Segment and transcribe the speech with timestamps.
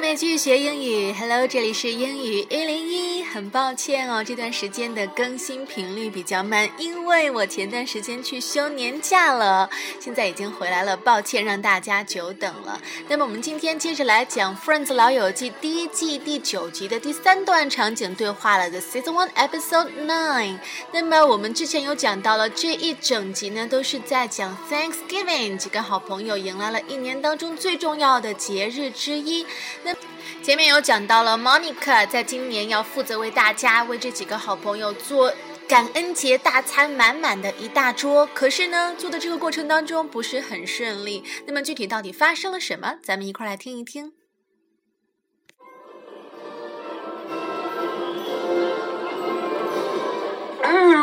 [0.00, 3.09] 美剧学英语，Hello，这里是英语一零一。
[3.32, 9.70] 很抱歉哦，这段时间的更新频率比较慢，因为我前段时间去休年假了，
[10.00, 12.80] 现在已经回来了，抱歉让大家久等了。
[13.08, 20.58] 那么我们今天接着来讲《Friends 老友记》第一季第九集的第三段场景对话了，The Season One Episode Nine。
[20.92, 29.46] 那么我们之前有讲到了，这一整集呢都是在讲 Thanksgiving，几个好朋友迎来了一年当中最重要的节日之一。
[29.84, 29.94] 那
[30.42, 35.32] 前面有讲到了 Monica 在今年要负责为大家，为这几个好朋友做
[35.68, 44.12] 感恩节大餐满满的一大桌，可是呢，做的这个过程当中不是很顺利，那么具体到底发生了什么，咱们一块来听一听。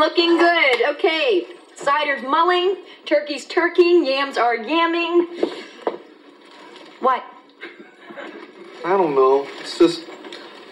[0.07, 1.47] looking good，ok。
[1.75, 5.27] ciders mulling，turkeys Turkey，yams are yamming。
[6.99, 7.21] what？
[8.85, 9.47] I don't know.
[9.59, 10.05] It's just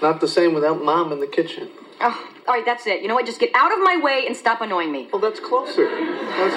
[0.02, 1.70] not the same without mom in the kitchen.
[2.02, 3.02] Oh, all right, that's it.
[3.02, 3.26] You know what?
[3.26, 5.08] Just get out of my way and stop annoying me.
[5.12, 5.86] Well, that's closer.
[5.86, 6.56] That's...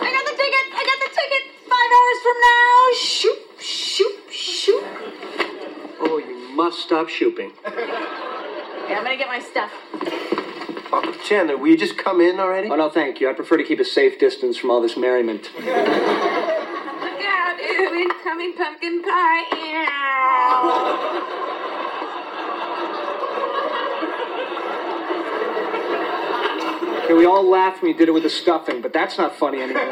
[0.00, 0.66] I got the ticket.
[0.74, 1.42] I got the ticket.
[1.68, 2.92] Five hours from now.
[2.94, 4.84] Shoot, shoot, shoot.
[6.00, 7.52] Oh, you must stop shooping.
[7.66, 9.72] Okay, I'm gonna get my stuff.
[10.92, 12.68] Oh, Chandler, will you just come in already?
[12.68, 13.30] Oh, no, thank you.
[13.30, 15.50] I prefer to keep a safe distance from all this merriment.
[18.30, 19.44] Look out, ooh, incoming pumpkin pie.
[27.04, 29.60] Okay, we all laughed when you did it with the stuffing, but that's not funny
[29.62, 29.82] anymore.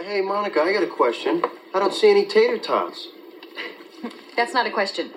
[0.00, 1.42] Hey, Monica, I got a question.
[1.74, 3.08] I don't see any tater tots.
[4.36, 5.10] That's not a question.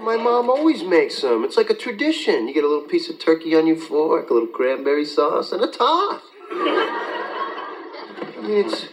[0.00, 1.44] My mom always makes them.
[1.44, 2.48] It's like a tradition.
[2.48, 5.62] You get a little piece of turkey on your fork, a little cranberry sauce, and
[5.62, 6.22] a tot.
[6.50, 8.88] I mean, it's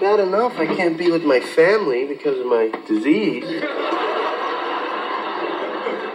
[0.00, 3.44] bad enough I can't be with my family because of my disease.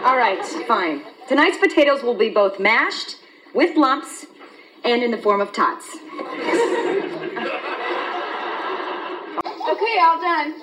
[0.04, 1.02] All right, fine.
[1.28, 3.16] Tonight's potatoes will be both mashed,
[3.54, 4.26] with lumps,
[4.84, 5.94] and in the form of tots.
[5.94, 6.00] okay,
[10.00, 10.54] all done.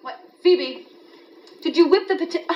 [0.00, 0.86] What, Phoebe?
[1.62, 2.54] Did you whip the potato?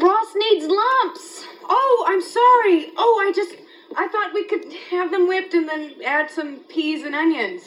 [0.00, 1.44] Ross needs lumps.
[1.64, 2.92] Oh, I'm sorry.
[2.96, 3.56] Oh, I just
[3.96, 7.62] I thought we could have them whipped and then add some peas and onions.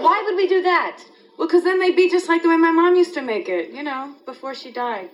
[0.00, 1.02] Why would we do that?
[1.38, 3.70] Well, because then they'd be just like the way my mom used to make it,
[3.70, 5.10] you know, before she died.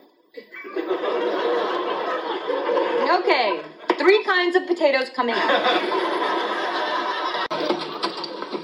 [3.11, 3.61] Okay,
[3.99, 5.51] three kinds of potatoes coming up.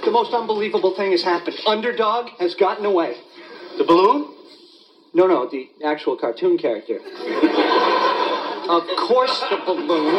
[0.05, 1.59] The most unbelievable thing has happened.
[1.67, 3.17] Underdog has gotten away.
[3.79, 4.36] The balloon?
[5.17, 6.97] No, no, the actual cartoon character.
[6.97, 10.13] of course, the balloon.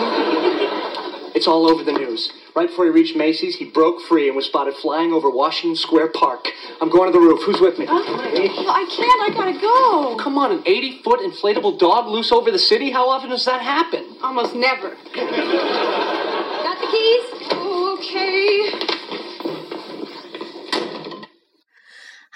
[1.35, 2.33] It's all over the news.
[2.55, 6.13] Right before he reached Macy's, he broke free and was spotted flying over Washington Square
[6.13, 6.47] Park.
[6.81, 7.43] I'm going to the roof.
[7.43, 7.85] Who's with me?
[7.85, 9.21] Well, I can't.
[9.21, 10.15] I gotta go.
[10.17, 12.89] Come on, an 80 foot inflatable dog loose over the city?
[12.89, 14.03] How often does that happen?
[14.23, 14.97] Almost never.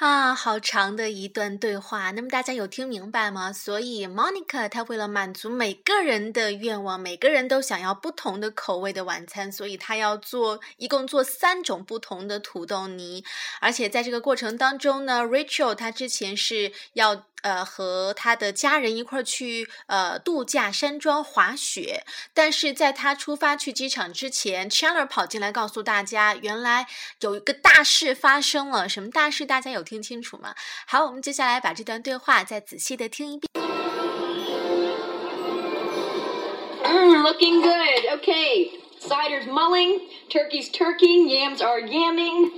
[0.02, 2.10] 啊，好长的一段对话。
[2.10, 3.54] 那么大家有听明白吗？
[3.54, 13.24] 所以 Monica 她为了满足每个人的愿望，每个人都想要不同的口味的晚餐，所以她要做一共做三种不同的土豆泥。
[13.60, 17.26] 而且在这个过程当中呢，Rachel 她之前是要。
[17.42, 22.04] 呃，和他的家人一块儿去呃度假山庄滑雪，
[22.34, 26.88] 但是在他出发去机场之前，Chandler 跑进来告诉大家，原来
[27.22, 28.88] 有一个大事发生了。
[28.88, 29.46] 什么大事？
[29.46, 30.56] 大家有听清楚吗？
[30.88, 33.50] 好，我们接下来把这段对话再仔细的听一遍。
[37.24, 38.20] Looking good.
[38.20, 38.72] Okay.
[39.00, 42.52] Cider's mulling, turkey's turkeying, yams are yamming.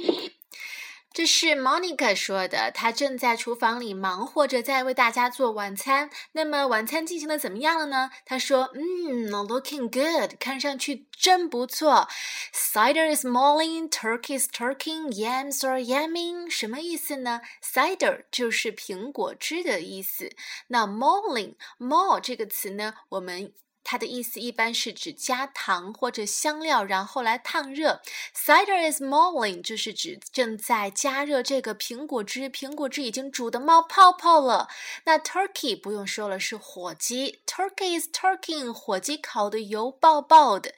[1.13, 6.10] 这是 Monica 说的，她正在厨房里忙活着，在为大家做晚餐。
[6.31, 8.10] 那么晚餐进行的怎么样了呢？
[8.25, 12.07] 她说：“嗯，looking good，看上去真不错。
[12.51, 16.50] Cider is mulling, turkey is turking, yams are yamming。
[16.50, 20.31] 什么意思呢？Cider 就是苹果汁的意思。
[20.69, 23.54] 那 mulling，mull 这个词呢，我们。
[23.83, 28.01] 它的意思一般是指加糖或者香料，然后来烫热。
[28.35, 34.69] Cider is mulling，就是指正在加热这个苹果汁，苹果汁已经煮的冒泡泡了。
[35.06, 40.74] 那 turkey 不用说了，是火鸡，turkey is turkeying，火鸡烤的油爆爆的。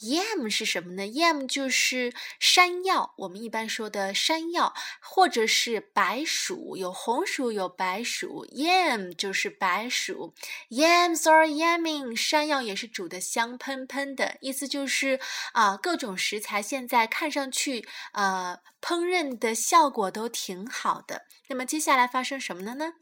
[0.00, 10.34] Yam 是什么呢？Yam 就是山药，我们一般说的山药，或者是白薯，有红薯有白薯，Yam 就是白薯。
[10.70, 15.18] Yams are yamming，山山药也是煮的香喷喷的，意思就是
[15.52, 21.22] 啊，各种食材现在看上去呃，烹饪的效果都挺好的。
[21.48, 22.92] 那么接下来发生什么了呢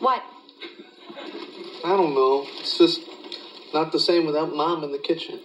[0.00, 0.22] ？What?
[1.84, 2.46] I don't know.
[2.62, 3.00] It's just
[3.74, 5.40] not the same without mom in the kitchen.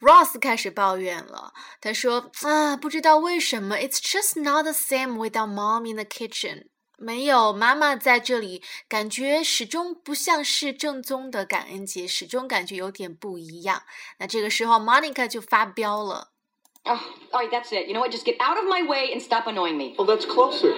[0.00, 6.68] Ross 开始抱怨了，他说：“啊，不知道为什么，It's just not the same without mom in the kitchen。
[6.96, 13.82] 没有妈妈在这里，感觉始终不像是正宗的感恩节，始终感觉有点不一样。”
[14.18, 16.32] 那这个时候，Monica 就发飙了。
[16.84, 16.98] Oh,
[17.32, 17.88] all right, that's it.
[17.88, 18.12] You know what?
[18.12, 19.96] Just get out of my way and stop annoying me.
[19.98, 20.72] Well, that's closer.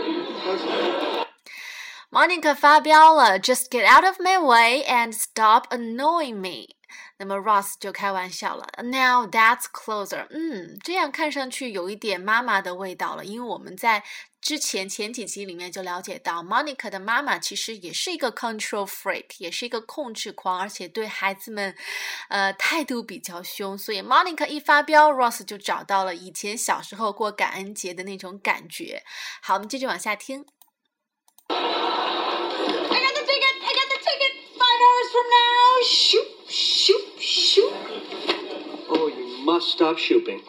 [2.11, 6.78] Monica 发飙了，Just get out of my way and stop annoying me。
[7.19, 10.26] 那么 Ross 就开玩笑了，Now that's closer。
[10.31, 14.05] 嗯，这样看上去有一点妈妈的味道了，因为我们在
[14.41, 21.75] 之前前几集里面就了解到，Monica 的妈妈其实也是一个 control freak，也是一个控制狂，而且对孩子们，
[22.29, 23.76] 呃，态度比较凶。
[23.76, 29.03] 所以 Monica 一发飙，Ross 就找到了以前小时候过感恩节的那种感觉。
[29.43, 30.47] 好，我们接着往下听。
[31.49, 33.55] I got the ticket.
[33.61, 34.32] I got the ticket.
[34.55, 36.38] Five hours from now.
[36.49, 37.73] Shoot, shoop.
[38.91, 40.41] Oh, you must stop shooping.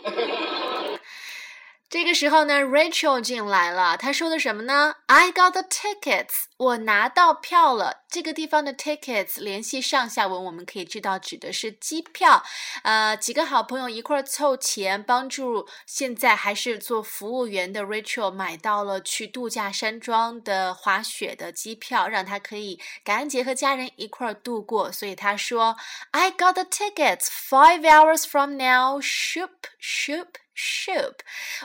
[1.89, 8.03] 这个时候呢，Rachel 进来了，她说的什么呢？I got the tickets，我拿到票了。
[8.07, 12.43] 这个地方的 tickets 联系上下文，我们可以知道指的是机票。
[12.83, 24.91] 呃，几个好朋友一块儿凑钱，帮助现在还是做服务员的 Rachel 买到了去度假山庄的滑雪的机票，让她可以感恩节和家人一块儿度过。
[24.91, 25.75] 所以她说
[26.11, 29.01] ，I got the tickets five hours from now.
[29.01, 29.49] Shoop,
[29.81, 30.27] shoop.
[30.58, 31.16] Shoop，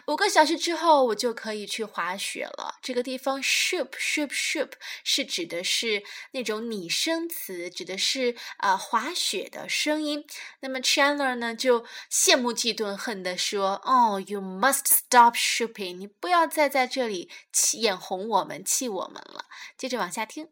[0.08, 2.80] 五个小时之后我就可以去滑雪了。
[2.81, 4.72] 这个地方 shoop shoop shoop
[5.04, 10.26] 是指的是那种拟声词，指的是呃滑雪的声音。
[10.62, 19.46] 那么 Chandler 呢就羡慕嫉妒恨的说：“哦、oh,，You must stop shooping，你不要再在这里气眼红我们，气我们了。”
[19.78, 20.48] 接着往下听。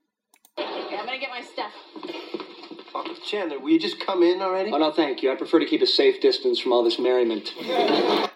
[0.56, 1.72] Okay, I'm gonna get my stuff.
[2.94, 4.72] Oh, Chandler, will you just come in already?
[4.72, 5.32] Oh, no, thank you.
[5.32, 7.52] I prefer to keep a safe distance from all this merriment.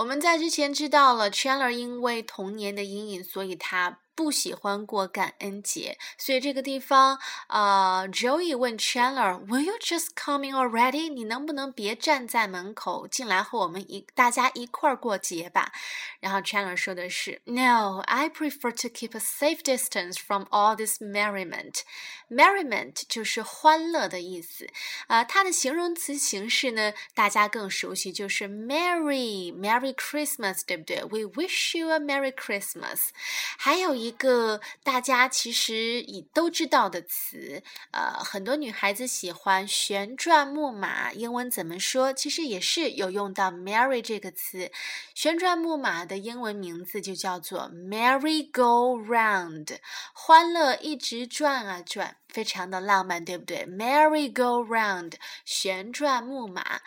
[0.00, 5.97] 我们在之前知道了，Chandler 因为童年的阴影，所以他不喜欢过感恩节。
[6.17, 7.19] 所以这个地方，
[7.49, 11.13] 呃，Joey 问 Chandler，Will you just come in already？
[11.13, 15.73] 你能不能别站在门口，进来和我们一大家一块儿过节吧？
[16.21, 24.65] 然后 Chandler 说的是，No，I prefer to keep a safe distance from all this merriment。merriment 就是欢乐的意思，
[25.07, 31.03] 啊、呃，它的形容词形式呢，大家更熟悉，就是 Merry，Merry Christmas，对不对？
[31.03, 33.09] We wish you a Merry Christmas。
[33.57, 37.62] 还有一 一个大家其实也都知道的词，
[37.92, 42.12] 呃，很多女孩子喜欢旋转木马，英文怎么说？
[42.12, 44.72] 其实也是有用到 marry 这个词。
[45.14, 49.78] 旋转木马的英文名字就叫做 Merry Go Round，
[50.12, 52.16] 欢乐一直转啊转。
[52.28, 55.14] 非常的浪漫，对不对？Merry Go Round，
[55.44, 56.80] 旋转木马。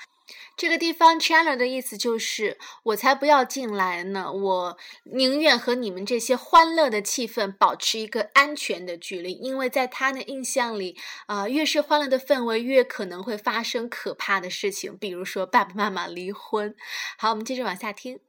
[0.55, 16.75] 这个地方 Chandler 的意思就是，我才不要进来呢，我宁愿和你们这些欢乐的气氛保持一个安全的距离，因为在他的印象里，啊、越是欢乐的氛围，越可能会发生可怕的事情，比如说爸爸妈妈离婚。
[17.17, 18.19] 好，我们接着往下听。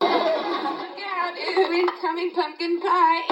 [0.00, 3.22] Look out, incoming pumpkin pie.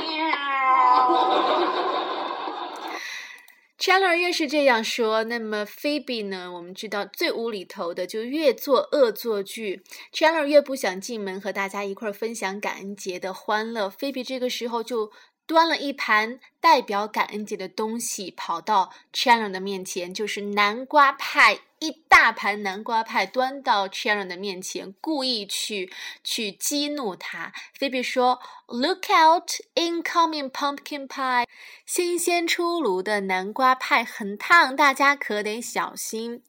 [3.80, 6.52] Chandler 越是这样说，那么 Phoebe 呢？
[6.52, 9.82] 我们知道最无厘头的就越做恶作剧。
[10.12, 15.10] Chandler 越不想进门和大家一块儿分享感恩节的欢乐，Phoebe 这个时候就
[15.46, 21.60] 端了一盘代表感恩节的东西，跑到 Chandler 的面前，就是南瓜派。
[21.78, 25.90] 一大盘南瓜派端到 Chandler 的面前，故意去
[26.22, 27.54] 去激怒他。
[27.72, 28.38] 菲比说
[28.70, 31.46] ：“Look out, incoming pumpkin pie！
[31.84, 36.42] 新鲜出炉的南瓜派很烫，大家可得小心。”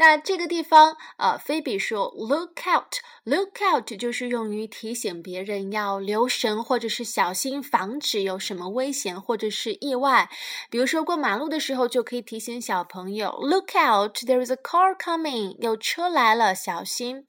[0.00, 2.94] 那这个地方，呃，菲比说：“Look out,
[3.24, 10.30] look out！” 就是用于提醒别人要留神或者是小心，防止有什么危险或者是意外。
[10.70, 17.26] 比如说过马路的时候，就可以提醒小朋友：“Look out, there is a car coming，有车来了，小心。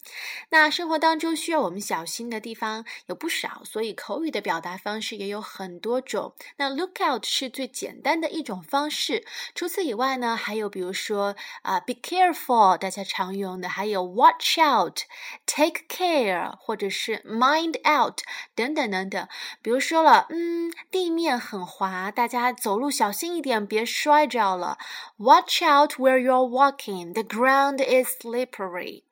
[0.50, 6.36] 那生活当中需要我们小心的地方有不少，所以口语的表达方式也有很多种。
[6.58, 9.26] 那 look out 是最简单的一种方式。
[9.56, 18.20] 除此以外呢，还有比如说啊，be careful，大家常用的，还有 watch out，take care，或者是 mind out
[18.56, 19.28] 等等等等。
[19.62, 24.78] 比如说了，嗯，地面很滑，大家走路小心一点，别摔着了。
[25.18, 27.14] Watch out where you're walking.
[27.14, 29.04] The ground is slippery.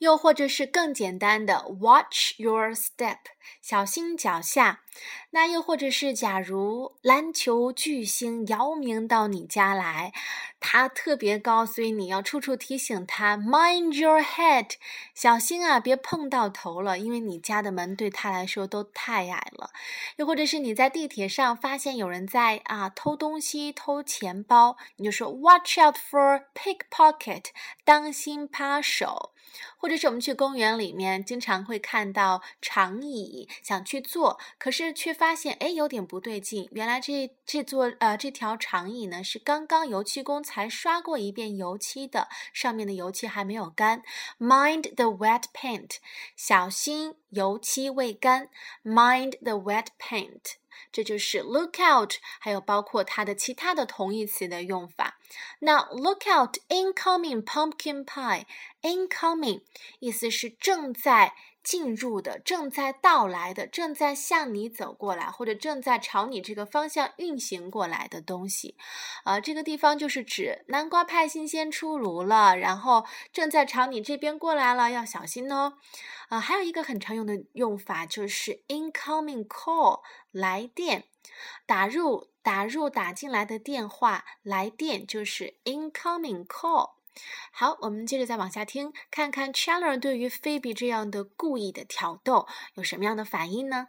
[0.00, 3.18] 又或者是更简单的，watch your step，
[3.62, 4.80] 小心脚下。
[5.30, 10.12] 那又或者是，假如篮球巨星姚明到你家来，
[10.58, 14.72] 他特别高，所以你要处处提醒他，mind your head，
[15.14, 19.70] 小心啊，别碰到头了，因为你家的门对他来说都太矮了。
[20.16, 27.46] 又或者是你在地铁上发现有人在啊偷东西、偷钱包，你就说 watch out for pickpocket，
[27.84, 29.32] 当心扒手。
[29.76, 36.68] 或者是我们去公园里面，经常会看到长椅，想去坐，可是是却发现哎有点不对劲。
[36.72, 44.02] 原来这这座呃这条长椅呢是刚刚油漆工才刷过一遍油漆的，上面的油漆还没有干。
[44.38, 45.96] Mind the wet paint，
[46.34, 48.48] 小心油漆未干。
[48.82, 50.54] Mind the wet paint。
[50.92, 55.18] 这就是 look out，还有包括它的其他的同义词的用法。
[55.60, 59.62] 那 look out incoming pumpkin pie，incoming
[59.98, 68.76] 意思是正在进入的、正在到来的、正在向你走过来，或者正在朝你这个方向运行过来的东西。
[69.24, 75.74] 啊，这个地方就是指南瓜派新鲜出炉了，然后正在朝你这边过来了，要小心哦。
[76.28, 80.00] 啊，还有一个很常用的用法就是 incoming call，
[80.30, 81.04] 来电，
[81.66, 86.99] 打入打入打进来的电话，来电就是 incoming call。
[87.52, 93.88] 好，我们接着再往下听，看看 Chandler 对于菲比这样的故意的挑逗有什么样的反应呢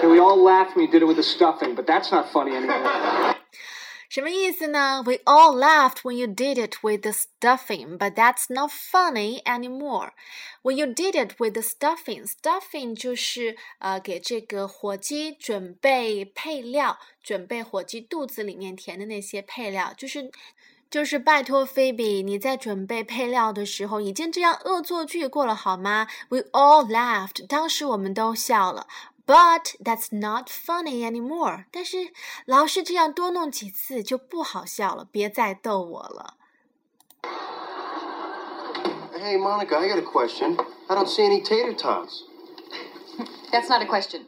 [0.00, 2.54] ？Okay, we all laughed when you did it with the stuffing, but that's not funny
[2.54, 3.37] anymore.
[4.08, 10.12] 什么意思呢？We all laughed when you did it with the stuffing, but that's not funny anymore.
[10.62, 20.30] When you did it with the stuffing, stuffing 就是呃给这个火鸡准备配料，准备火鸡肚子里面填的那些配料，就是
[20.90, 28.86] 就是拜托菲比，你在准备配料的时候已经这样恶作剧过了好吗？We all laughed，当时我们都笑了。
[29.27, 31.65] But that's not funny anymore。
[31.71, 32.11] 但是
[32.45, 36.35] 老师这样多弄几次就不好笑了，别再逗我了。
[39.15, 40.57] Hey, Monica, I got a question.
[40.87, 42.23] I don't see any tater tots.
[43.51, 44.25] That's not a question.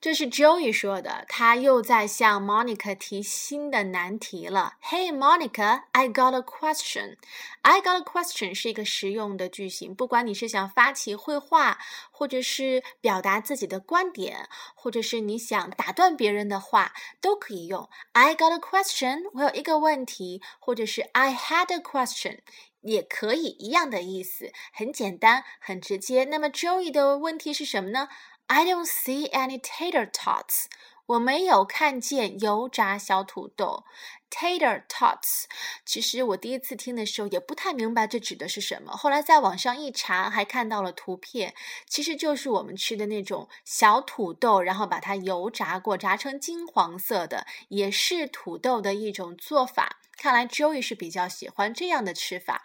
[0.00, 4.76] 这是 Joey 说的，他又在向 Monica 提新的难题了。
[4.82, 7.18] Hey Monica, I got a question.
[7.60, 11.76] I got a question 是一个实用的句型，不管你是想发起绘画，
[12.10, 17.86] 或者是表达自己的观点，或者是你想打断别人的话，都可以用。
[18.12, 22.38] I got a question，我有一个问题，或者是 I had a question，
[22.80, 26.24] 也可以一样的意思，很简单，很直接。
[26.24, 28.08] 那么 Joey 的问题是什么呢
[28.50, 30.64] ？I don't see any tater tots。
[31.06, 33.84] 我没有看见油炸小土豆。
[34.28, 35.44] Tater tots，
[35.84, 38.92] 其实我第一次听的时候也不太明白这指的是什么。
[38.92, 41.54] 后来在网上一查，还看到了图片，
[41.86, 49.99] 其实就是我们吃的那种小土豆，然后把它油炸过，炸成金黄色的，也是土豆的一种做法。
[50.20, 52.62] 看来 Joey 是比较喜欢这样的吃法，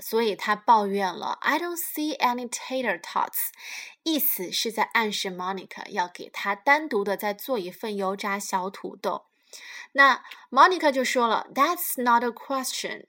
[0.00, 1.36] 所以他抱怨了。
[1.42, 3.50] I don't see any tater tots，
[4.04, 9.26] 意思是在暗示 Monica 要给他单独的再做一份油炸小土豆。
[9.92, 13.08] 那 Monica 就说了，That's not a question。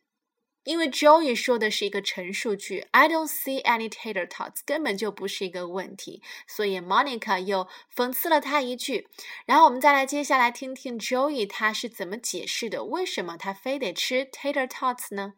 [0.66, 9.08] 因为 Joey 说的是一个陈述句，I don't see any tater tots，根本就不是一个问题，所以 Monica 又讽刺了他一句。
[9.46, 15.34] 然后我们再来接下来听听 Joey 他是怎么解释的，为什么他非得吃 tater tots 呢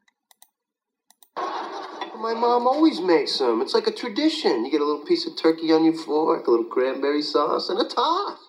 [2.15, 3.61] ？My mom always makes them.
[3.61, 4.63] It's like a tradition.
[4.63, 7.79] You get a little piece of turkey on your fork, a little cranberry sauce, and
[7.79, 8.39] a tot.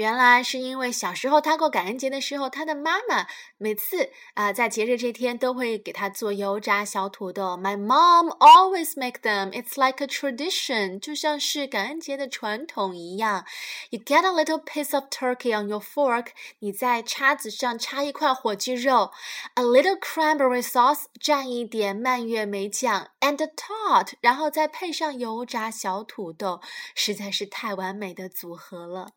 [0.00, 3.26] 原来是因为小时候他过感恩节的时候，他的妈妈
[3.58, 7.54] 每次啊在节日这天都会给他做油炸小土豆。
[7.58, 9.50] My mom always make them.
[9.50, 13.44] It's like a tradition，就像是感恩节的传统一样。
[13.90, 16.28] You get a little piece of turkey on your fork，
[16.60, 19.12] 你在叉子上插一块火鸡肉
[19.56, 26.62] ，a little cranberry sauce，蘸一点蔓越莓酱，and a tot，然后再配上油炸小土豆，
[26.94, 29.10] 实在是太完美的组合了。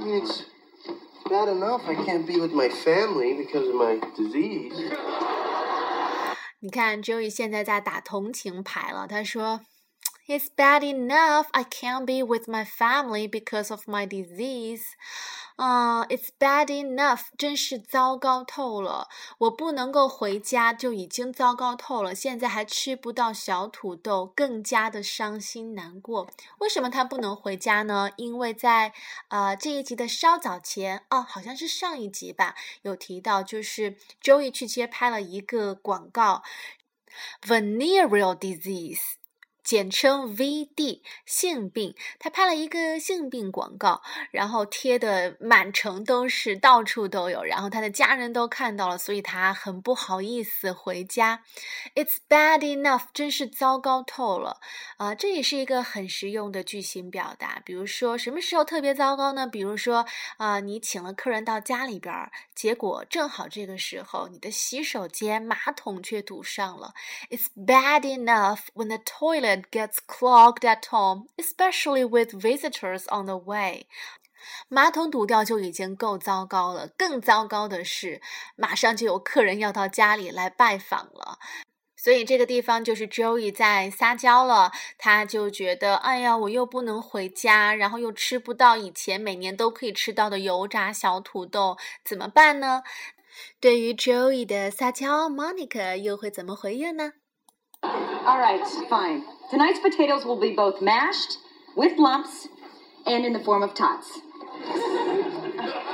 [0.00, 0.44] It's
[1.28, 4.74] bad enough I can't be with my family because of my disease.
[6.60, 9.06] 你看，Joey 现在在打同情牌了。
[9.06, 9.60] 他说
[10.27, 14.83] ：“It's bad enough I can't be with my family because of my disease.”
[15.57, 19.09] 啊、uh,，It's bad enough，真是糟糕透了。
[19.37, 26.27] 我不能够回家就已经糟糕透了，现在还吃不到小土豆，更加的伤心难过。
[26.59, 28.09] 为什么他不能回家呢？
[28.15, 28.93] 因为在
[29.27, 36.41] 呃这一集的稍早前，哦，好像是上一集吧，有提到，就是 Joey 去接拍了一个广告，
[37.43, 39.01] Venereal disease。
[39.66, 51.42] 简称 VD 性病，他拍了一个性病广告，然后贴的满城都是，到处都有，然后他的家人都看到了，所以他很不好意思回家。
[51.96, 54.60] It's bad enough，真是糟糕透了
[54.98, 55.16] 啊！
[55.16, 57.60] 这也是一个很实用的句型表达。
[57.64, 59.48] 比如说什么时候特别糟糕呢？
[59.48, 60.06] 比如说
[60.36, 62.14] 啊，你请了客人到家里边，
[62.54, 66.94] 结果正好这个时候你的洗手间马桶却堵上了。
[67.30, 73.86] It's bad enough when the toilet gets clogged at home, especially with visitors on the way.
[74.68, 78.20] 马桶堵掉就已经够糟糕了，更糟糕的是，
[78.54, 81.38] 马上就有客人要到家里来拜访了。
[81.96, 92.84] 所以这个地方就是 Joey 在撒娇了，他就觉得，哎呀，我又不能回家，然后又吃不到以前每年都可以吃到的油炸小土豆，怎么办呢？
[93.58, 97.14] 对于 Joey 的撒娇，Monica 又会怎么回应呢
[97.85, 99.23] ？All right, fine.
[99.49, 101.37] Tonight's potatoes will be both mashed,
[101.75, 102.47] with lumps,
[103.05, 104.21] and in the form of tots.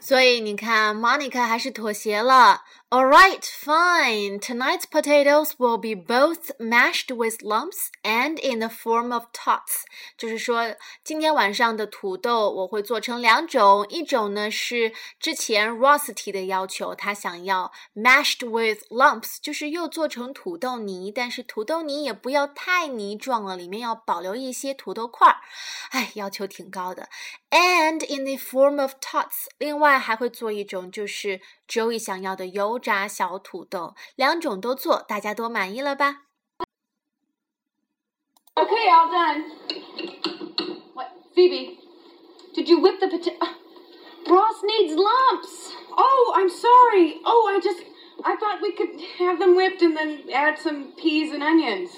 [0.00, 2.62] 所以你看，Monica 还是妥协了。
[2.90, 4.38] All right, fine.
[4.38, 9.84] Tonight's potatoes will be both mashed with lumps and in the form of tots.
[10.16, 25.38] 就是说，今天晚上的土豆我会做成两种，一种呢是之前 Ross 提的要求，他想要 mashed with lumps，就是又做成土豆泥，但是土豆泥也不要太泥状了，里面要保留一些土豆块儿。
[25.90, 27.08] 哎，要求挺高的。
[27.50, 36.22] And in the form of tots，另外还会做一种就是 Joey 想要的油炸小土豆，两种都做，大家都满意了吧？
[38.54, 39.44] Okay, all done.
[40.94, 41.78] What, Phoebe?
[42.54, 43.46] Did you whip the potato?
[44.26, 45.74] Ross needs lumps.
[45.96, 47.20] Oh, I'm sorry.
[47.24, 47.84] Oh, I just
[48.24, 51.90] I thought we could have them whipped and then add some peas and onions.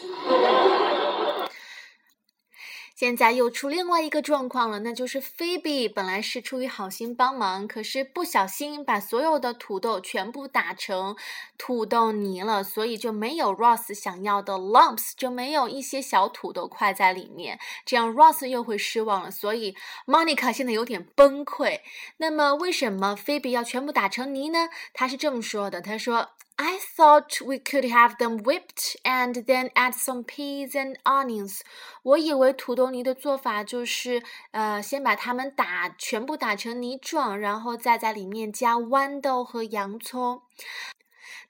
[3.04, 11.18] 现在又出另外一个状况了，那就是 Phoebe 本来是出于好心帮忙，可是不小心把所有的土豆全部打成
[11.58, 19.76] 土豆泥了，所以就没有 Ross 想要的 lumps，就没有一些小土豆块在里面，这样 Ross 又会失望了，所以
[20.08, 21.82] Monica 现在有点崩溃。
[22.16, 24.70] 那么为什么 Phoebe 要全部打成泥呢？
[24.94, 26.30] 她是这么说的，她说。
[26.61, 31.61] I thought we could have them whipped and then add some peas and onions。
[32.03, 40.43] 我以为土豆泥的做法就是，呃，先把它们打全部打成泥状，然后再在里面加豌豆和洋葱。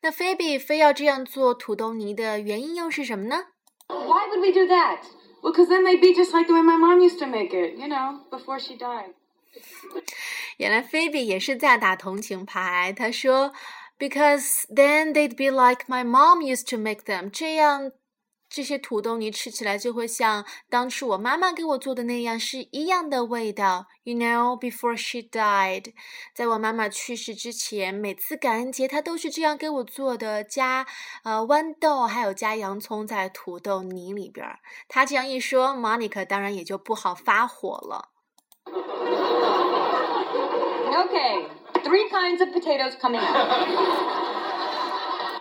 [0.03, 3.47] 那菲比非要这样做土豆泥的原因又是什么呢？
[3.89, 4.99] Why would we do that?
[5.41, 7.79] Well, because then they'd be just like the way my mom used to make it,
[7.79, 9.15] you know, before she died.
[10.59, 12.93] 原来菲比也是在打同情牌。
[12.95, 13.55] 她说。
[14.00, 17.30] Because then they'd be like my mom used to make them。
[17.30, 17.92] 这样，
[18.50, 23.88] 这些土豆泥吃起来就会像当初我妈妈给我做的那样，是一样的味道。
[24.04, 25.94] You know, before she died，
[26.36, 30.86] 在我妈妈去世之前，每次感恩节她都是这样给我做的，加
[31.24, 34.46] 呃豌豆，还有加洋葱在土豆泥里边。
[34.90, 38.10] 她这样一说，Monica 当然也就不好发火了。
[40.94, 41.48] Okay,
[41.94, 43.38] three kinds of potatoes coming up.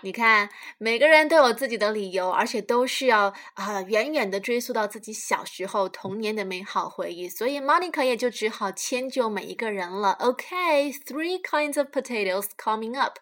[0.02, 10.12] 你看，每个人都有自己的理由，而且都是要啊、远远的追溯到自己小时候童年的美好回忆，所以 Monica 也就只好迁就每一个人了。
[10.20, 13.18] OK，three kinds of potatoes coming up.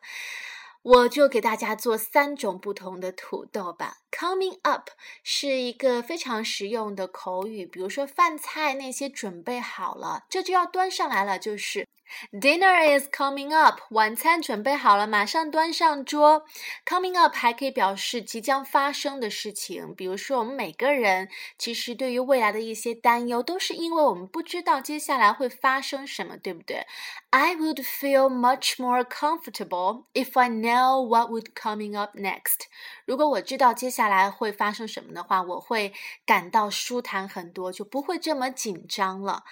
[0.82, 3.98] 我就给大家做三种不同的土豆吧。
[4.10, 4.88] Coming up
[5.22, 11.86] 是一个非常实用的口语，比如说饭菜那些准备好了，这就要端上来了，就是
[12.32, 16.44] Dinner is coming up，晚餐准备好了，马上端上桌。
[16.86, 26.86] Coming up 还可以表示即将发生的事情，比如说我们每个人其实对于未来的一些担忧，都是因为我们不知道接下来会发生什么，对不对
[27.30, 32.66] ？I would feel much more comfortable if I know what would coming up next。
[33.04, 35.92] 如果我知道接下来会发生什么的话，我会
[36.26, 39.44] 感到舒坦很多，就不会这么紧张了。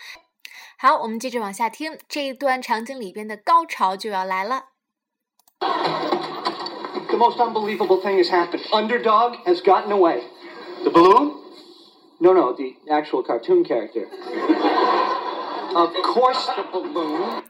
[0.79, 4.67] 好，我们接着往下听，这一段场景里边的高潮就要来了。
[5.61, 8.63] The most unbelievable thing has happened.
[8.71, 10.23] Underdog has gotten away.
[10.85, 11.33] The balloon?
[12.21, 14.07] No, no, the actual cartoon character.
[15.75, 17.43] of course, the balloon.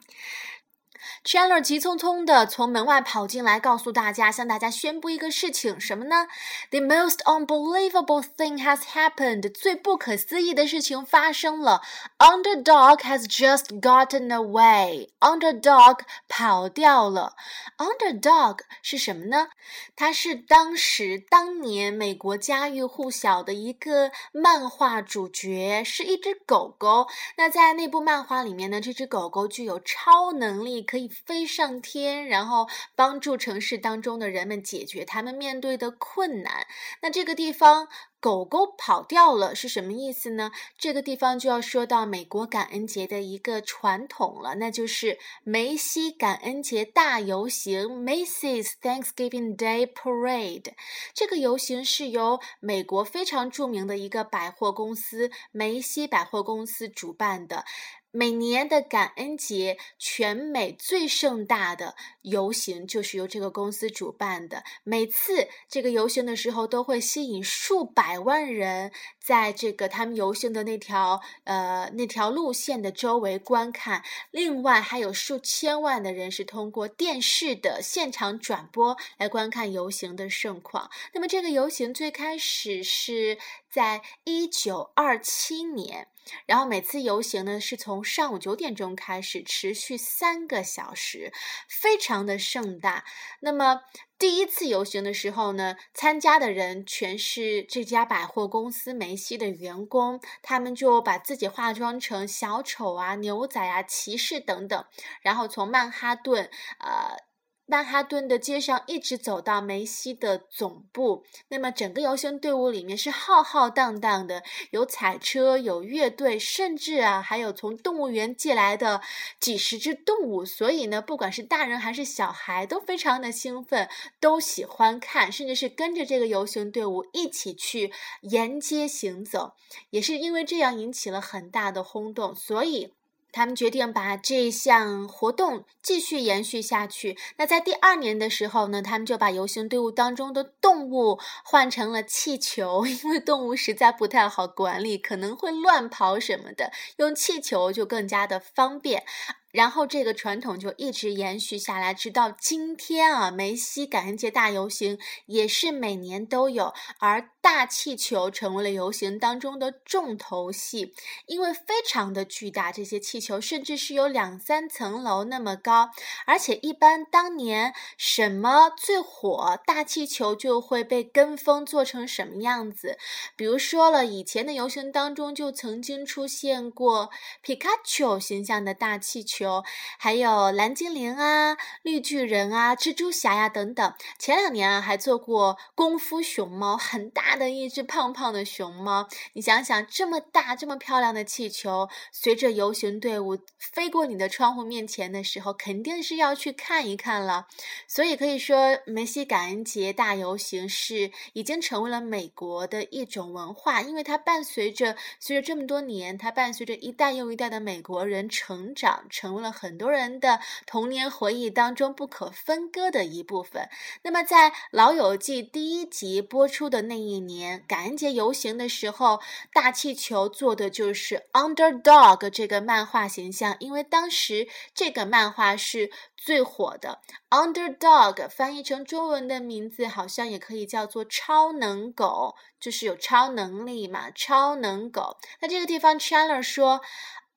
[1.29, 6.27] Chandler 急匆匆地从门外跑进来，告诉大家，向大家宣布一个事情，什么呢
[6.71, 9.53] ？The most unbelievable thing has happened。
[9.53, 11.83] 最不可思议的事情发生了。
[12.17, 15.11] Underdog has just gotten away。
[15.21, 17.35] Underdog 跑掉了。
[17.77, 19.49] Underdog 是什么呢？
[19.95, 27.07] 它是当时当年美国家喻户晓的一个漫画主角，是一只狗狗。
[27.37, 36.66] 那在那部漫画里面呢，这只狗狗具有超能力，可以飞上天，然后帮助城市当中的人们解决他们面对的困难。
[37.02, 37.88] 那这个地方
[38.20, 40.50] 狗狗跑掉了是什么意思呢？
[40.76, 50.72] 这个地方就要说到美国感恩节的一个传统了，那就是梅西感恩节大游行 （Macy's Thanksgiving Day Parade）。
[51.14, 57.64] 这个游行是由美国非常著名的一个百货公司梅西百货公司主办的。
[58.11, 64.64] 每年的感恩节，全美最盛大的游行就是由这个公司主办的。
[64.83, 68.90] 每次这个游行的时候，都会吸引数百万人
[69.21, 74.03] 在这个他们游行的那条呃那条路线的周围观看。
[74.31, 80.90] 另外，还有数千万的人是通过电视的现场转播来观看游行的盛况。
[81.12, 83.37] 那么，这个游行最开始是
[83.71, 86.09] 在一九二七年。
[86.47, 91.33] 然后每次游行呢是从上午九点钟开始，持续三个小时，
[91.69, 93.05] 非常的盛大。
[93.41, 93.83] 那么
[94.19, 104.85] 第一次游行的时候呢，参加的人全是这家百货公司梅西的员工，他们就把自己化妆成小丑啊、牛仔啊、骑士等等，
[105.23, 107.28] 然后从曼哈顿，呃。
[107.70, 119.02] 曼哈顿的街上一直走到梅西的总部，那么整个游行队伍里面是浩浩荡荡的，有彩车，有乐队，甚至啊还有从动物园借来的
[119.38, 120.46] 几十只动物。
[120.46, 123.87] 所以呢，不管是大人还是小孩都非常的兴奋，
[124.18, 129.52] 都喜欢看，甚至是跟着这个游行队伍一起去沿街行走。
[129.90, 132.94] 也是因为这样引起了很大的轰动，所以。
[133.33, 137.17] 他们决定把这项活动继续延续下去。
[137.37, 149.05] 那在第二年的时候呢，他们就把游行队伍当中的动物换成了气球， 因为动物实在不太好管理，可能会乱跑什么的，用气球就更加的方便。
[149.51, 153.31] 然后这个传统就一直延续下来，直到今天啊。
[153.31, 160.94] 梅西感恩节大游行也是每年都有，而大气球成为了游行当中的重头戏，
[161.27, 165.90] 因为非常的巨大，这些气球甚至是有两三层楼那么高。
[166.27, 172.98] 而且一般当年什么最火，大气球就会被跟风做成什么样子。
[173.37, 179.64] 比如说了，以前的游行当中就曾经出现过皮卡丘形象的大气球。
[179.98, 183.94] 还有蓝精灵啊、绿巨人啊、蜘蛛侠呀等等。
[184.18, 189.07] 前两年啊，还做过功夫熊猫，很大大的一只胖胖的熊猫。
[189.35, 197.47] 你想想，这么大、这么漂亮的气球，随着游行队伍飞过你的窗户面前的时候，肯定是要去看一看了。
[197.87, 209.05] 所以可以说，梅西感恩节大游行是已经成为了美国的一种文化，因为它伴随着随着这么多年，它伴随着一代又一代的美国人成长。
[209.11, 213.69] 成为了很多人的童年回忆当中不可分割的一部分。
[214.03, 219.20] 那么，在《老友记》第一集播出的那一年，感恩节游行的时候，
[219.52, 227.00] 大气球做的就是 Underdog 这个漫画形象，因为当时这个漫画是最火的。
[227.31, 235.16] Underdog 翻译成中文的名字，好像也可以叫做超能狗，就是有超能力嘛，超能狗。
[235.40, 236.81] 那这个地方，Chandler 说。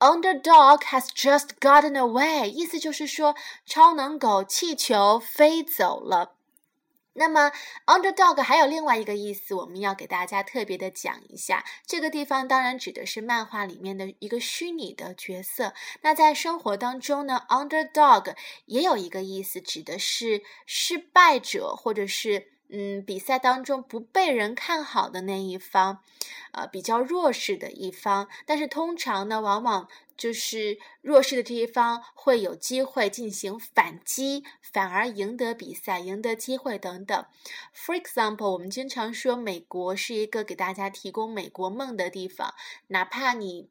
[0.02, 6.34] Underdog has just gotten away，意思就是说，超能狗气球飞走了。
[7.14, 7.52] 那么
[7.86, 11.64] ，underdog 还有另外一个意思，我们要给大家特别的讲一下。
[11.86, 15.74] 这个地方当然指的是漫画里面的一个虚拟的角色。
[16.00, 18.34] 那在生活当中呢，underdog
[18.66, 22.52] 也有一个意思，指的是失败者，或者是。
[22.74, 25.98] 嗯，比赛当中不被人看好的那一方，
[26.52, 29.88] 呃，比较弱势的一方，但是通常呢，往往
[30.22, 37.26] 就是弱势的这一方会有机会进行反击，反而赢得比赛、赢得机会等等。
[37.74, 42.54] For example，我们经常说美国是一个给大家提供美国梦的地方，
[42.86, 43.68] 哪怕你。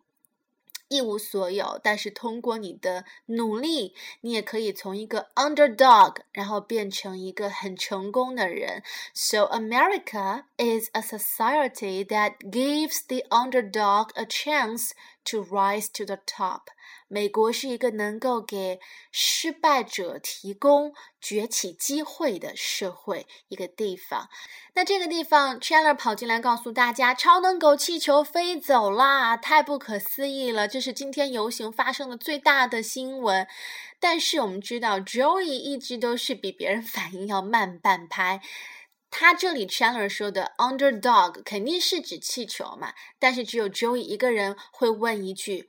[0.91, 8.85] 一无所有，但是通过你的努力，你也可以从一个 underdog，然后变成一个很成功的人。
[9.13, 14.91] So America is a society that gives the underdog a chance
[15.25, 16.69] to rise to the top.
[17.14, 18.80] 美国是一个能够给
[19.12, 24.30] 失败者提供崛起机会的社会，一个地方。
[24.76, 29.36] 那这个地方，Chandler 跑进来告诉大家，超能狗气球飞走啦！
[29.36, 33.46] 太不可思议了，这是今天游行发生的最大的新闻。
[34.00, 38.42] 但是我们知道，Joey 一直都是比别人反应要慢半拍。
[39.10, 45.68] 他这里 Chandler 说的 underdog 肯定是指气球嘛，但是只有 Joey 一个人会问一句。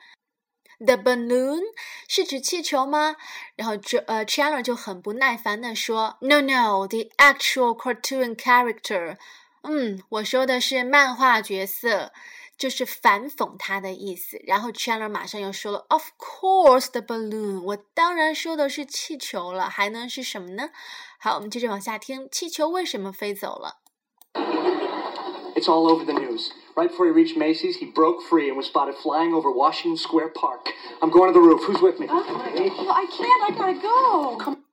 [0.84, 1.60] The balloon
[2.08, 3.16] 是指气球吗？
[3.54, 9.16] 然后这呃，Chandler 就很不耐烦地说：“No, no, the actual cartoon character。”
[9.62, 12.12] 嗯，我说的是漫画角色，
[12.58, 14.40] 就是反讽他的意思。
[14.44, 20.70] 然后 Chandler 马上又说了：“Of course, the balloon。”我当然说的是气球了，还能是什么呢？
[21.20, 23.81] 好，我们接着往下听，气球为什么飞走了
[25.62, 26.50] ？It's all over the news.
[26.76, 30.30] Right before he reached Macy's, he broke free and was spotted flying over Washington Square
[30.30, 30.66] Park.
[31.00, 31.62] I'm going to the roof.
[31.62, 32.08] Who's with me?
[32.10, 33.44] Oh, I can't.
[33.48, 34.36] I gotta go.
[34.38, 34.64] Come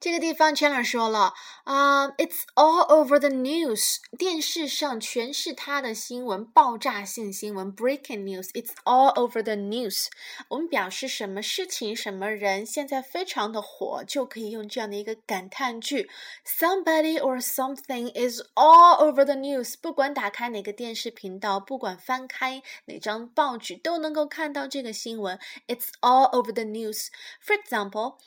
[0.00, 1.34] 这个地方，Chandler 说了
[1.64, 10.06] 啊、，It's all over the news，电视上全是他的新闻，爆炸性新闻，breaking news，It's all over the news。
[10.50, 16.08] 我们表示什么事情、什么人现在非常的火，就可以用这样的一个感叹句
[16.46, 19.74] ：Somebody or something is all over the news。
[19.82, 25.40] 不管打开哪个电视频道，不管翻开哪张报纸，都能够看到这个新闻。
[25.66, 27.08] It's all over the news。
[27.44, 28.18] For example。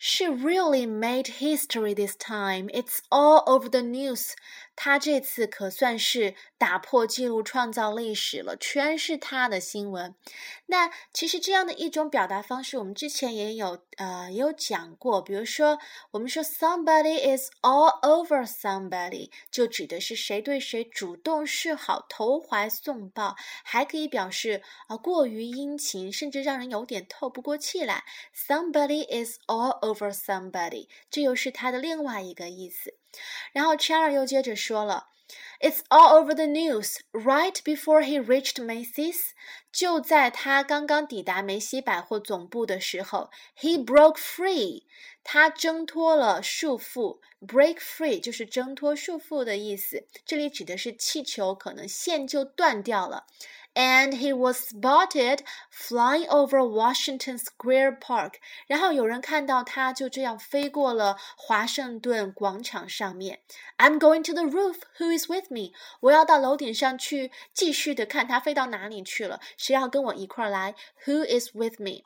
[0.00, 2.70] She really made history this time.
[2.72, 4.36] It's all over the news.
[4.80, 10.14] 他这次可算是打破记录、创造历史了，全是他的新闻。
[10.66, 15.20] 那其实这样的一种表达方式，我们之前也有呃也有讲过。
[15.20, 15.80] 比如说，
[16.12, 28.04] 我们说 somebody is all over somebody，就指的是谁对谁主动示好、投怀送抱，还可以表示啊、过于殷勤，甚至让人有点透不过气来。
[28.32, 32.94] Somebody is all over somebody，这又是它的另外一个意思。
[33.52, 35.08] 然后 Chandler 又接着说了
[35.60, 39.30] ，It's all over the news right before he reached Macy's。
[39.72, 44.84] 就在他刚刚抵达梅西百货总部的时候，he broke free。
[45.22, 50.06] 他挣脱了束缚，break free 就是挣脱束缚的意思。
[50.24, 53.26] 这里指的是气球可能线就断掉了。
[53.77, 58.33] and he was spotted flying over Washington Square Park。
[58.67, 63.39] 然后有人看到他就这样飞过了华盛顿广场上面。
[63.77, 64.77] I'm going to the roof.
[64.99, 65.71] Who is with me？
[66.01, 69.39] 我要到楼顶上去，继续的看他飞到哪里去了。
[69.57, 70.75] 谁要跟我一块儿来？
[71.05, 72.03] Who is with me？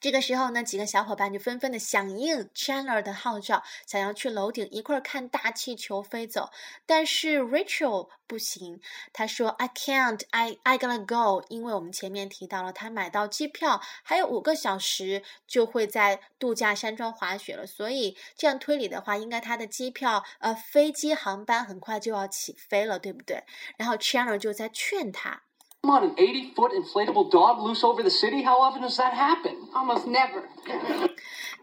[0.00, 6.50] 这个时候呢，几个小伙伴就纷纷的响应 Chandler 的号召，想要去楼顶一块儿看大气球飞走。
[6.84, 8.80] 但是 Rachel 不行，
[9.12, 23.44] 她说 I can't, I I gotta go，因为我们前面提到了，她买到机票还有五个小时就会在度假山庄滑雪了，所以这样推理的话，应该她的机票呃飞机航班很快就要起飞了，对不对？
[23.76, 25.42] 然后 Chandler 就在劝她。
[25.85, 28.43] Come on, an 80 foot inflatable dog loose over the city?
[28.43, 29.67] How often does that happen?
[29.73, 30.43] Almost never.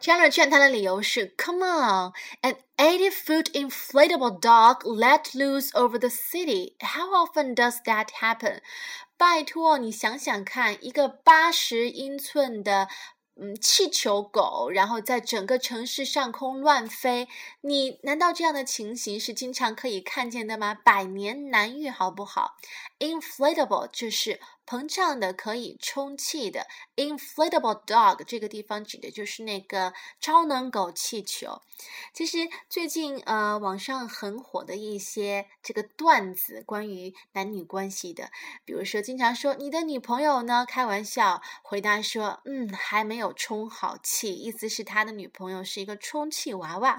[0.00, 2.12] Chandler 劝他的理由是：Come on,
[2.42, 6.74] an 80 foot inflatable dog let loose over the city.
[6.80, 8.60] How often does that happen?
[9.16, 12.88] 拜托，你想想看，一个八十英寸的。
[13.40, 17.28] 嗯，气球狗，然后在整个城市上空乱飞，
[17.60, 20.74] 你难道这样的情形是经常可以看见的吗？
[20.74, 22.56] 百年难遇，好不好
[23.03, 26.67] ？Inflatable 就是膨胀的，可以充气的。
[26.95, 31.61] Inflatable dog 这个地方指的就是那个超能狗气球。
[32.13, 38.29] 其实最近呃，网上很火的一些这个段子，关于男女关系的，
[38.63, 46.97] 比如说经常说你的女朋友呢，开玩笑回答说，嗯，还没有充好气，意思是他的女朋友是一个充气娃娃。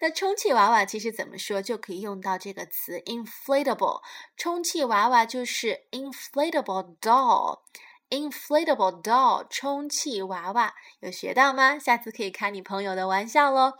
[0.00, 4.00] 那充气娃娃其实怎么说就可以用到这个词 inflatable，
[4.36, 7.62] 充气娃娃就是 inflatable doll。
[8.08, 11.76] inflatable doll 充气娃娃有学到吗？
[11.76, 13.72] 下次可以开你朋友的玩笑喽。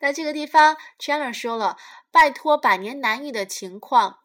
[0.00, 1.76] 那这个地方 Chandler 说了，
[2.10, 4.18] 拜托，百年难遇的情况，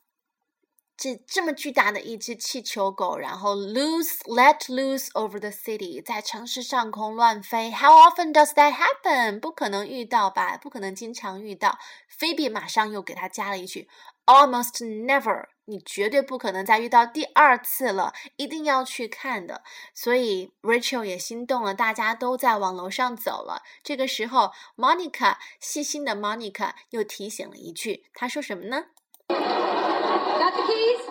[0.98, 7.70] 这这么巨大的一只气球狗，然后 lose let loose over the city，在城市上空乱飞。
[7.70, 9.40] How often does that happen？
[9.40, 10.58] 不可能遇到吧？
[10.58, 11.78] 不可能经常遇到。
[12.18, 13.88] Phoebe 马上又给他加了一句
[14.26, 15.50] ，almost never。
[15.66, 19.64] 你绝对不可能再遇到第二次了，一定要去看的。
[19.94, 23.62] 所以 Rachel 也心动了，大家都在往楼上走了。
[23.84, 28.86] 这个时候，Monica 细心的 Monica 又提醒了一句，她说什么呢
[29.28, 31.02] Got the keys?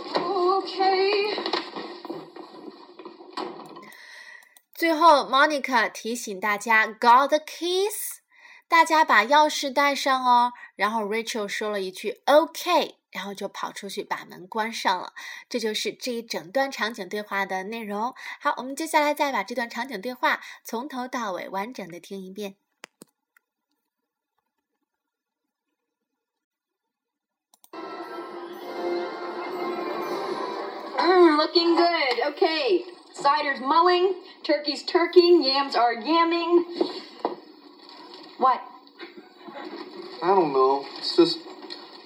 [0.60, 1.38] Okay.
[4.74, 8.18] 最后，Monica 提醒大家，Got the keys？
[8.68, 10.52] 大家把钥匙带上哦。
[10.76, 15.13] 然后 Rachel 说了一句 “OK”，然后就跑出去把门关上了。
[15.49, 18.13] 这就是这一整段场景对话的内容。
[18.39, 22.55] 好，我们接下来再把这段场景对话从头到尾完整的听一遍。
[30.97, 32.33] Mmm, looking good.
[32.33, 32.85] Okay.
[33.13, 36.65] Cider's mulling, turkey's turkeying, yams are yamming.
[38.37, 38.59] What?
[40.21, 40.85] I don't know.
[40.97, 41.37] It's just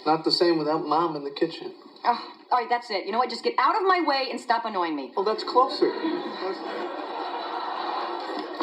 [0.07, 1.73] not the same without mom in the kitchen.
[2.05, 3.07] Oh, all right, that's it.
[3.07, 3.31] You know what?
[3.31, 5.13] Just get out of my way and stop annoying me.
[5.17, 5.91] Well, that's closer.
[5.91, 5.91] I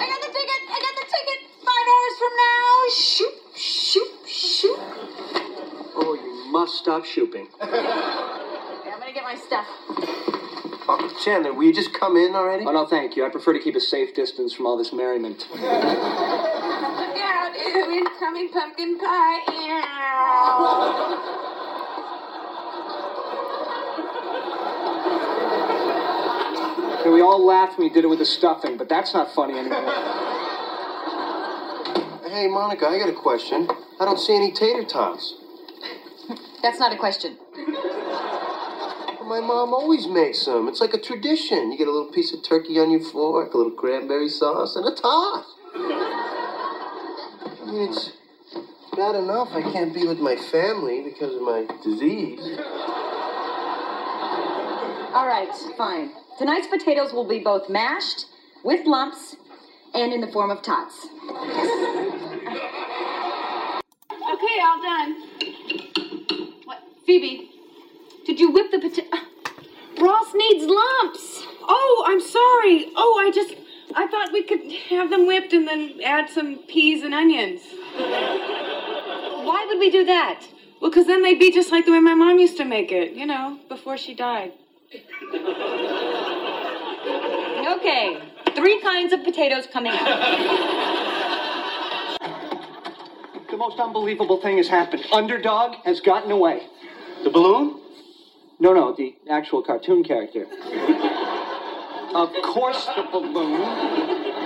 [0.07, 0.61] got the ticket.
[0.69, 1.39] I got the ticket.
[1.59, 2.89] Five hours from now.
[2.93, 4.79] Shoot, shoot, shoot.
[5.95, 7.47] Oh, you must stop shooping.
[8.81, 9.67] Okay, I'm gonna get my stuff.
[10.87, 12.65] Oh, Chandler, will you just come in already?
[12.65, 13.23] Oh, no, thank you.
[13.23, 15.47] I prefer to keep a safe distance from all this merriment.
[18.21, 19.39] Look out, ew, incoming pumpkin pie.
[26.99, 29.57] Okay, we all laughed when you did it with the stuffing, but that's not funny
[29.57, 29.81] anymore.
[32.29, 33.67] Hey, Monica, I got a question.
[33.99, 35.35] I don't see any tater tots.
[36.61, 37.37] That's not a question.
[39.23, 40.67] My mom always makes them.
[40.67, 41.71] It's like a tradition.
[41.71, 44.85] You get a little piece of turkey on your fork, a little cranberry sauce, and
[44.85, 45.45] a tot.
[47.71, 48.11] I mean, it's
[48.97, 52.41] bad enough I can't be with my family because of my disease.
[55.13, 56.11] All right, fine.
[56.37, 58.25] Tonight's potatoes will be both mashed,
[58.65, 59.37] with lumps,
[59.93, 61.05] and in the form of tots.
[61.05, 61.39] Okay,
[64.61, 65.15] all done.
[66.65, 66.83] What?
[67.05, 67.51] Phoebe,
[68.25, 69.15] did you whip the potato?
[69.97, 71.45] Ross needs lumps.
[71.69, 72.91] Oh, I'm sorry.
[72.97, 73.55] Oh, I just.
[73.95, 77.61] I thought we could have them whipped and then add some peas and onions.
[79.43, 80.43] Why would we do that?
[80.79, 83.13] Well, because then they'd be just like the way my mom used to make it,
[83.13, 84.53] you know, before she died.
[87.67, 88.19] Okay,
[88.55, 90.07] three kinds of potatoes coming up.
[93.49, 95.05] The most unbelievable thing has happened.
[95.11, 96.67] Underdog has gotten away.
[97.23, 97.79] The balloon?
[98.59, 100.47] No, no, the actual cartoon character.
[102.15, 104.41] Of course, the balloon.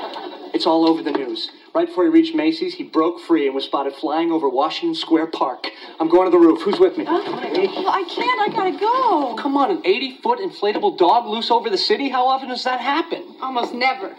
[0.54, 1.52] It's all over the news.
[1.74, 5.28] Right before he reached Macy's, he broke free and was spotted flying over Washington Square
[5.28, 5.68] Park.
[6.00, 6.62] I'm going to the roof.
[6.62, 7.04] Who's with me?
[7.06, 8.50] Oh, well, I can't.
[8.50, 9.36] I gotta go.
[9.36, 12.08] Come on, an 80 foot inflatable dog loose over the city?
[12.08, 13.36] How often does that happen?
[13.42, 14.16] Almost never.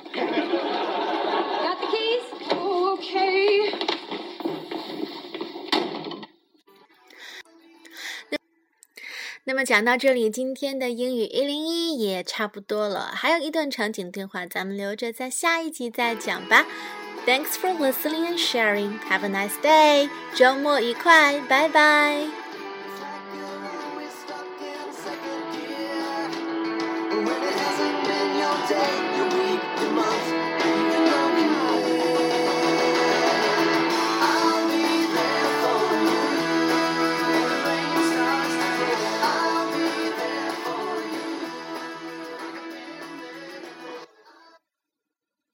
[9.49, 16.67] 那么讲到这里，今天的英语一零一也差不多了，还有一段场景对话，咱们留着在下一集再讲吧。
[17.25, 18.99] Thanks for listening and sharing.
[19.09, 20.11] Have a nice day.
[20.35, 22.36] 周末愉快，拜拜。